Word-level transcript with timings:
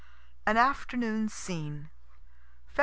AN 0.47 0.57
AFTERNOON 0.57 1.29
SCENE 1.29 1.91
_Feb. 2.75 2.79